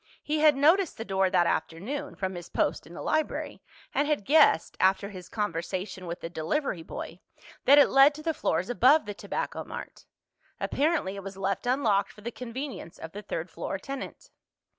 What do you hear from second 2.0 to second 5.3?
from his post in the library, and had guessed—after his